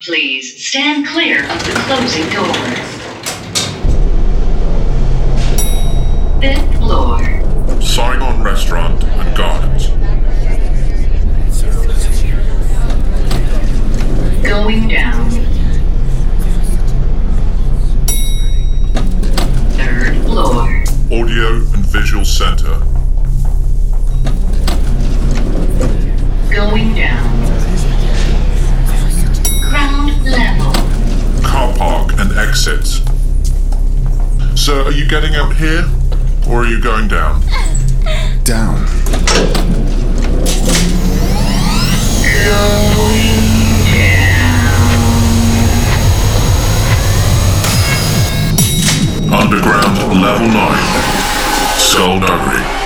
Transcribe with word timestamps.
Please 0.00 0.64
stand 0.64 1.08
clear 1.08 1.42
of 1.50 1.58
the 1.64 1.72
closing 1.88 2.22
doors. 2.30 2.78
Fifth 6.40 6.78
floor. 6.78 7.18
Saigon 7.82 8.44
Restaurant 8.44 9.02
and 9.02 9.36
Gardens. 9.36 9.88
Going 14.44 14.86
down. 14.86 15.30
Third 19.72 20.16
floor. 20.26 20.84
Audio 21.10 21.56
and 21.74 21.84
Visual 21.86 22.24
Center. 22.24 22.78
Going 26.54 26.94
down. 26.94 27.27
Exits. 32.38 33.02
Sir, 34.54 34.84
are 34.84 34.92
you 34.92 35.08
getting 35.08 35.34
out 35.34 35.56
here? 35.56 35.84
Or 36.48 36.62
are 36.62 36.66
you 36.66 36.80
going 36.80 37.08
down? 37.08 37.42
Down. 38.44 38.86
Underground 49.30 50.22
Level 50.22 50.48
9. 50.48 51.78
Skullduggery. 51.78 52.62
This 52.62 52.77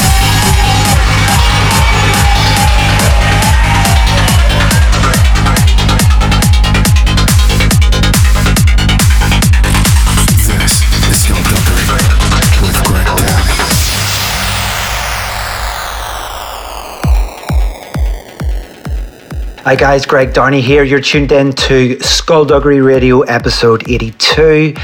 Hi 19.64 19.76
guys, 19.76 20.06
Greg 20.06 20.32
Downey 20.32 20.60
here. 20.60 20.82
You're 20.82 21.00
tuned 21.00 21.30
in 21.30 21.52
to 21.52 21.96
Skullduggery 22.00 22.80
Radio 22.80 23.20
episode 23.20 23.88
82, 23.88 24.74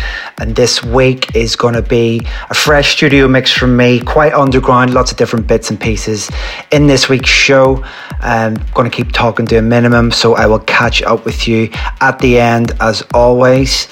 and 0.41 0.55
this 0.55 0.85
week 0.85 1.35
is 1.35 1.57
going 1.57 1.75
to 1.75 1.83
be 1.83 2.25
a 2.49 2.55
fresh 2.55 2.93
studio 2.93 3.27
mix 3.27 3.51
from 3.51 3.77
me, 3.77 3.99
quite 3.99 4.33
underground, 4.33 4.95
lots 4.95 5.11
of 5.11 5.17
different 5.17 5.49
bits 5.49 5.71
and 5.71 5.81
pieces 5.81 6.31
in 6.71 6.87
this 6.87 7.09
week's 7.09 7.29
show. 7.29 7.79
Um, 8.23 8.57
I'm 8.57 8.73
going 8.73 8.89
to 8.89 8.97
keep 8.97 9.11
talking 9.11 9.47
to 9.47 9.57
a 9.57 9.63
minimum, 9.63 10.13
so 10.13 10.37
I 10.37 10.47
will 10.47 10.61
catch 10.61 11.03
up 11.03 11.25
with 11.25 11.49
you 11.49 11.71
at 12.01 12.21
the 12.21 12.39
end 12.39 12.71
as 12.81 13.03
always. 13.13 13.89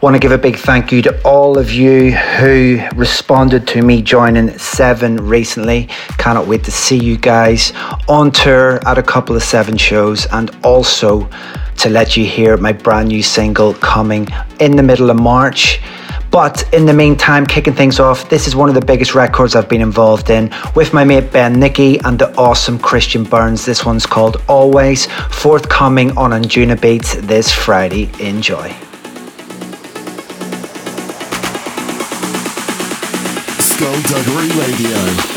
Want 0.00 0.14
to 0.14 0.20
give 0.20 0.32
a 0.32 0.38
big 0.38 0.56
thank 0.56 0.92
you 0.92 1.02
to 1.02 1.22
all 1.24 1.58
of 1.58 1.70
you 1.70 2.12
who 2.12 2.80
responded 2.94 3.66
to 3.68 3.82
me 3.82 4.02
joining 4.02 4.56
Seven 4.58 5.16
recently. 5.16 5.88
Cannot 6.18 6.46
wait 6.46 6.64
to 6.64 6.70
see 6.70 6.98
you 6.98 7.16
guys 7.16 7.72
on 8.08 8.30
tour 8.30 8.86
at 8.86 8.98
a 8.98 9.02
couple 9.02 9.36
of 9.36 9.42
Seven 9.42 9.76
shows 9.76 10.26
and 10.32 10.50
also 10.64 11.28
to 11.78 11.90
let 11.90 12.16
you 12.16 12.24
hear 12.24 12.56
my 12.56 12.72
brand 12.72 13.08
new 13.08 13.22
single 13.22 13.74
coming 13.74 14.28
in 14.60 14.76
the 14.76 14.82
middle 14.82 15.10
of 15.10 15.20
March. 15.20 15.80
But 16.30 16.72
in 16.74 16.86
the 16.86 16.92
meantime, 16.92 17.46
kicking 17.46 17.74
things 17.74 18.00
off, 18.00 18.28
this 18.28 18.46
is 18.46 18.56
one 18.56 18.68
of 18.68 18.74
the 18.74 18.84
biggest 18.84 19.14
records 19.14 19.54
I've 19.54 19.68
been 19.68 19.82
involved 19.82 20.30
in 20.30 20.52
with 20.74 20.92
my 20.92 21.04
mate 21.04 21.30
Ben 21.30 21.52
Nicky 21.60 21.98
and 22.00 22.18
the 22.18 22.34
awesome 22.36 22.78
Christian 22.78 23.22
Burns. 23.22 23.64
This 23.64 23.84
one's 23.84 24.06
called 24.06 24.42
Always, 24.48 25.06
forthcoming 25.30 26.16
on 26.18 26.30
Anjunabeats 26.30 27.20
this 27.26 27.52
Friday. 27.52 28.10
Enjoy. 28.18 28.74
Skullduggery 33.94 34.48
Radio. 34.58 35.33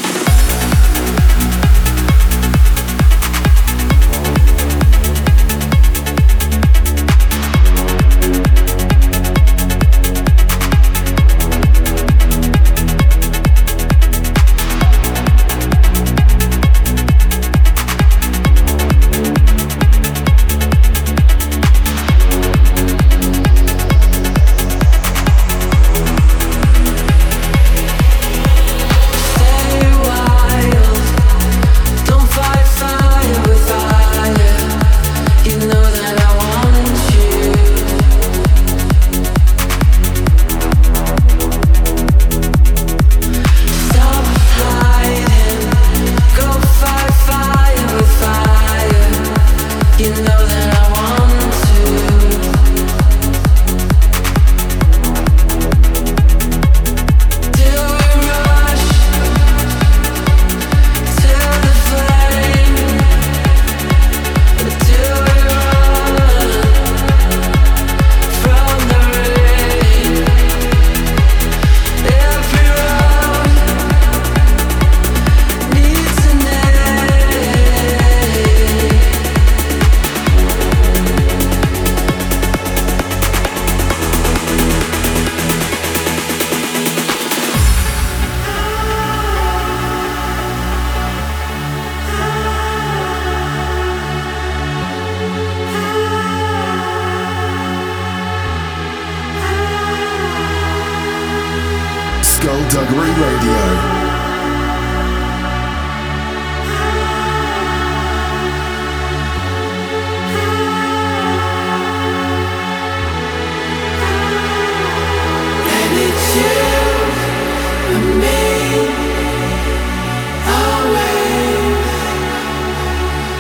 Skullduggery 102.38 103.10
Radio. 103.20 104.08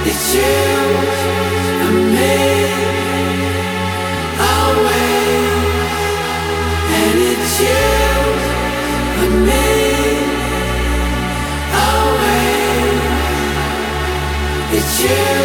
It's 0.09 0.35
you 0.35 0.66
Россия. 15.07 15.36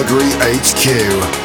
Skullduggeryhq. 0.00 1.39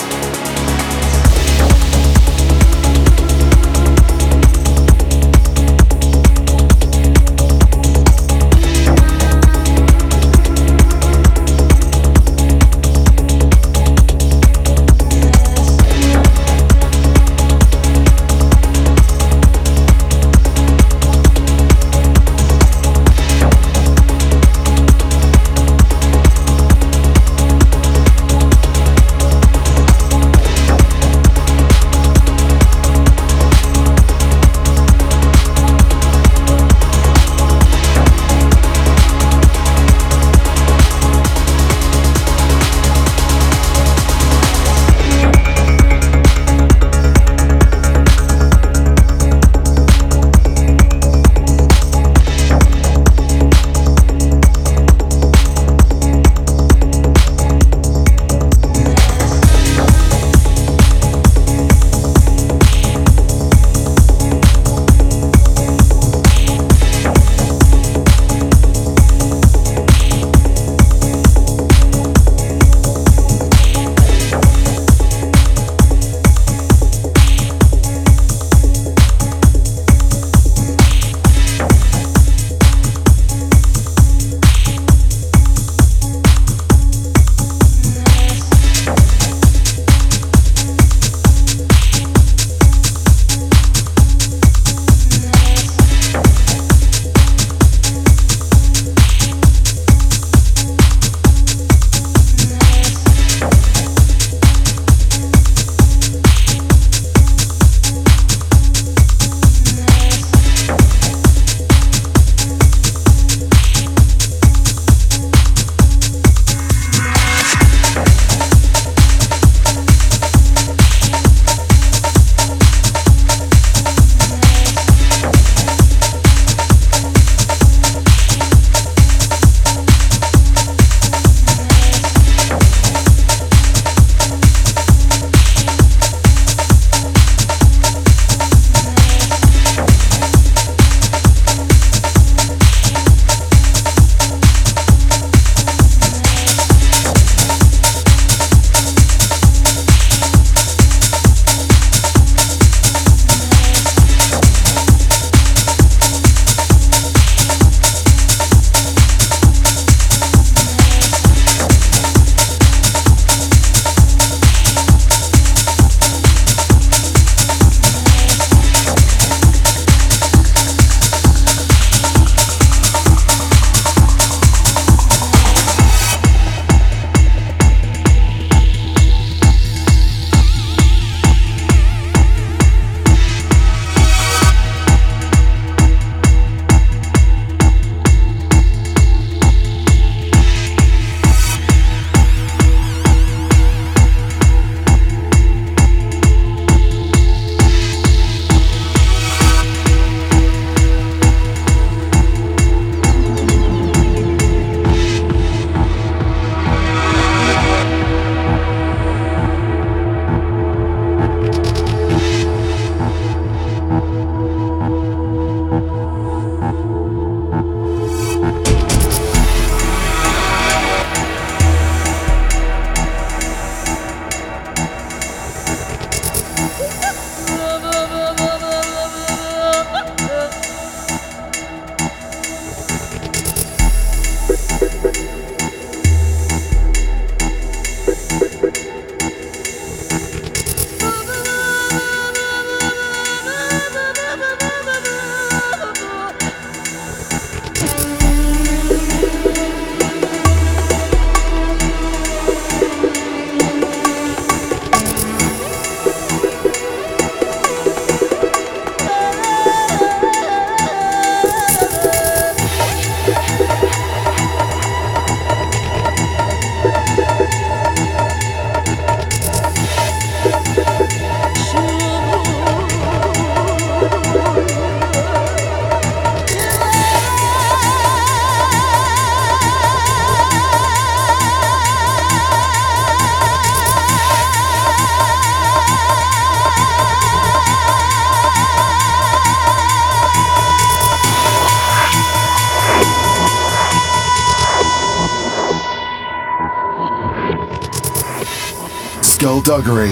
Skullduggery. 299.65 300.11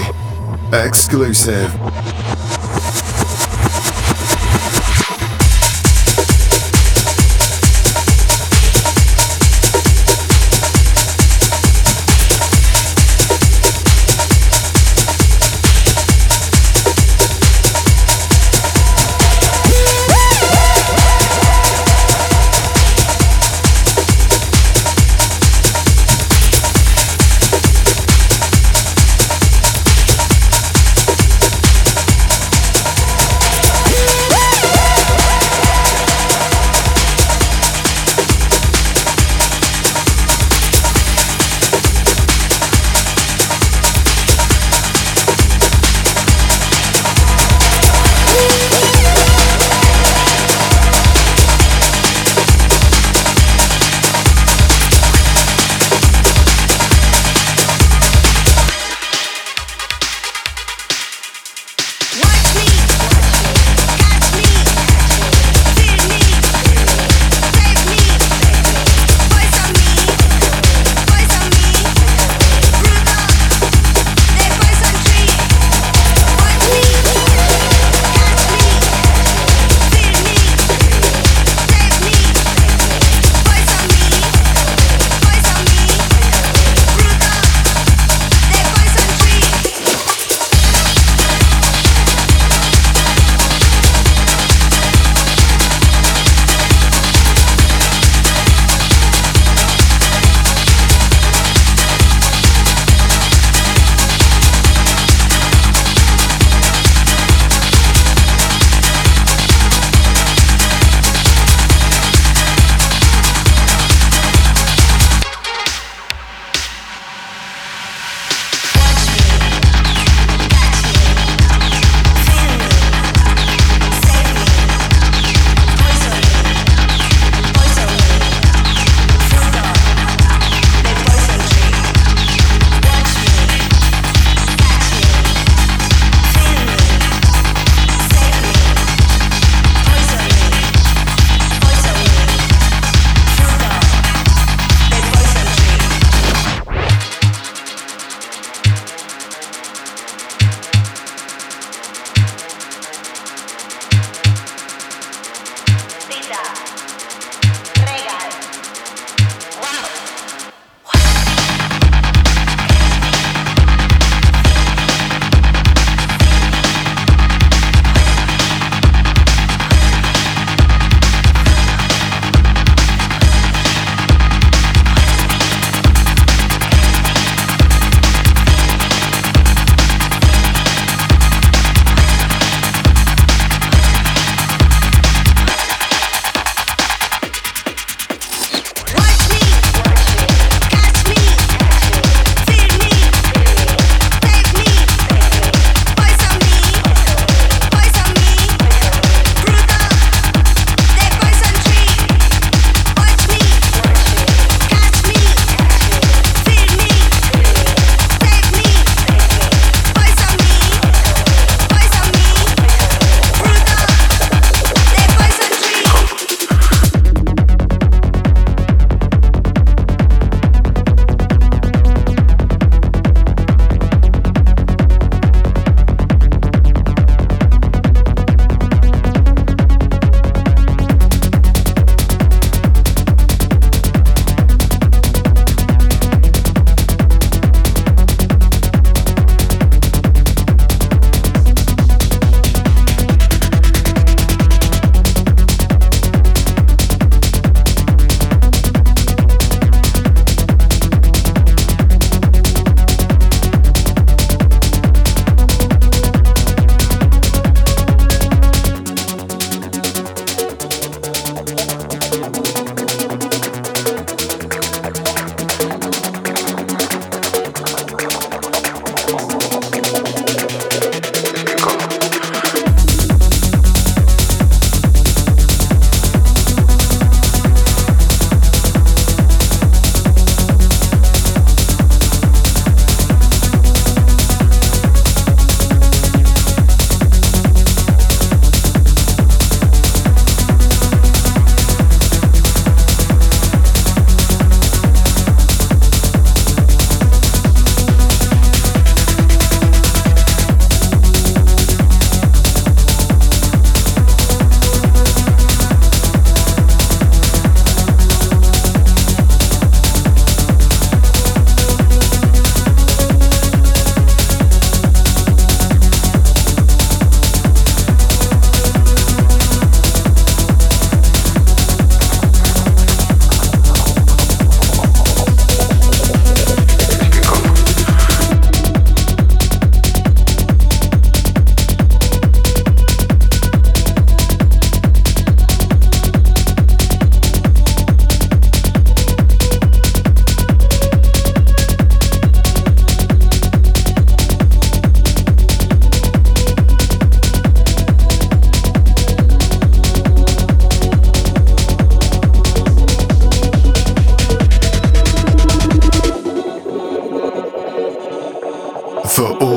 Exclusive. 0.72 1.83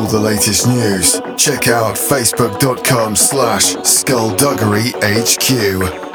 The 0.06 0.20
latest 0.20 0.68
news, 0.68 1.20
check 1.36 1.68
out 1.68 1.96
facebook.com 1.96 3.16
slash 3.16 3.76
skullduggeryhq. 3.78 6.07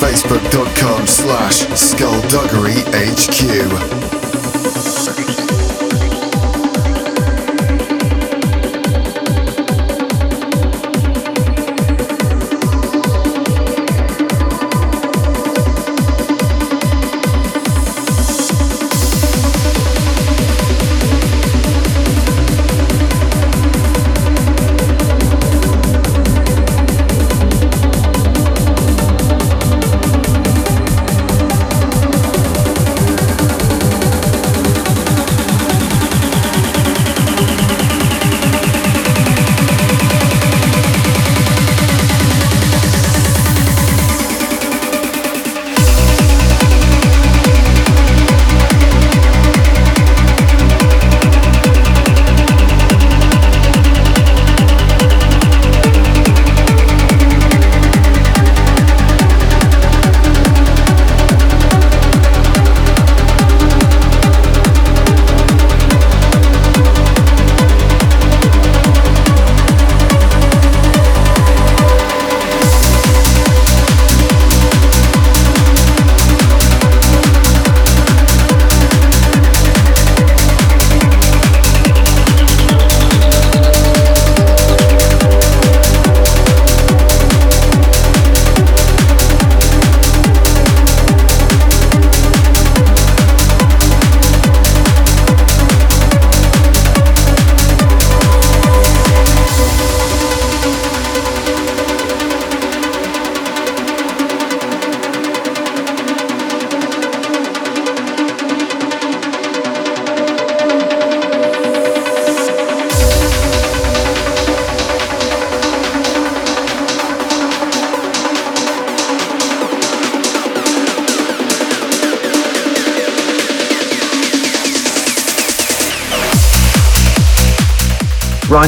facebook.com 0.00 1.06
slash 1.06 1.66
skullduggeryhq. 1.74 3.97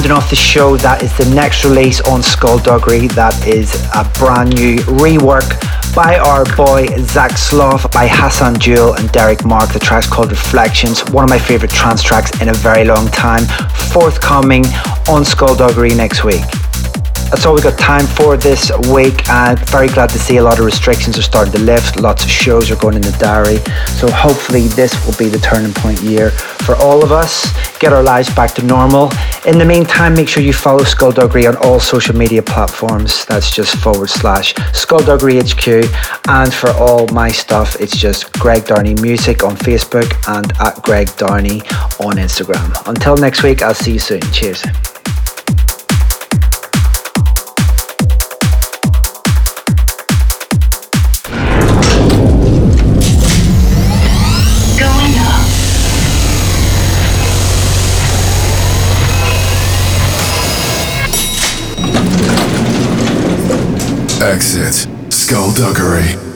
Rounding 0.00 0.16
off 0.16 0.30
the 0.30 0.36
show, 0.36 0.78
that 0.78 1.02
is 1.02 1.14
the 1.18 1.28
next 1.34 1.62
release 1.62 2.00
on 2.08 2.22
Skullduggery. 2.22 3.06
That 3.08 3.36
is 3.46 3.74
a 3.92 4.08
brand 4.18 4.54
new 4.54 4.78
rework 4.96 5.60
by 5.94 6.16
our 6.16 6.46
boy 6.56 6.86
Zach 7.04 7.36
Sloth, 7.36 7.92
by 7.92 8.08
Hassan 8.08 8.58
Jewel 8.58 8.94
and 8.94 9.12
Derek 9.12 9.44
Mark. 9.44 9.74
The 9.74 9.78
track's 9.78 10.06
called 10.06 10.30
Reflections, 10.30 11.04
one 11.10 11.24
of 11.24 11.28
my 11.28 11.38
favorite 11.38 11.70
trance 11.70 12.02
tracks 12.02 12.30
in 12.40 12.48
a 12.48 12.54
very 12.54 12.86
long 12.86 13.08
time. 13.08 13.44
Forthcoming 13.92 14.64
on 15.06 15.22
Skullduggery 15.22 15.92
next 15.94 16.24
week. 16.24 16.44
That's 17.28 17.44
all 17.46 17.54
we 17.54 17.60
got 17.60 17.78
time 17.78 18.06
for 18.06 18.36
this 18.36 18.72
week. 18.90 19.28
And 19.28 19.58
very 19.68 19.88
glad 19.88 20.08
to 20.10 20.18
see 20.18 20.38
a 20.38 20.42
lot 20.42 20.58
of 20.58 20.64
restrictions 20.64 21.18
are 21.18 21.22
starting 21.22 21.52
to 21.52 21.60
lift. 21.60 22.00
Lots 22.00 22.24
of 22.24 22.30
shows 22.30 22.70
are 22.70 22.76
going 22.76 22.96
in 22.96 23.02
the 23.02 23.16
diary. 23.20 23.58
So 24.00 24.10
hopefully 24.10 24.66
this 24.68 24.94
will 25.04 25.16
be 25.16 25.28
the 25.28 25.38
turning 25.38 25.74
point 25.74 26.00
year 26.00 26.30
for 26.30 26.74
all 26.76 27.04
of 27.04 27.12
us. 27.12 27.52
Get 27.78 27.92
our 27.92 28.02
lives 28.02 28.34
back 28.34 28.54
to 28.54 28.64
normal. 28.64 29.10
In 29.46 29.56
the 29.56 29.64
meantime, 29.64 30.14
make 30.14 30.28
sure 30.28 30.42
you 30.42 30.52
follow 30.52 30.84
Skullduggery 30.84 31.46
on 31.46 31.56
all 31.56 31.80
social 31.80 32.14
media 32.14 32.42
platforms. 32.42 33.24
That's 33.24 33.50
just 33.50 33.74
forward 33.76 34.10
slash 34.10 34.54
Skullduggery 34.74 35.38
HQ. 35.38 35.86
And 36.28 36.52
for 36.52 36.70
all 36.72 37.06
my 37.08 37.30
stuff, 37.30 37.80
it's 37.80 37.96
just 37.96 38.30
Greg 38.34 38.66
Downey 38.66 38.94
Music 39.00 39.42
on 39.42 39.56
Facebook 39.56 40.12
and 40.28 40.52
at 40.60 40.82
Greg 40.82 41.08
Downey 41.16 41.62
on 42.00 42.16
Instagram. 42.16 42.86
Until 42.86 43.16
next 43.16 43.42
week, 43.42 43.62
I'll 43.62 43.72
see 43.72 43.94
you 43.94 43.98
soon. 43.98 44.20
Cheers. 44.30 44.62
Exit. 64.20 64.86
Skullduggery. 65.08 66.29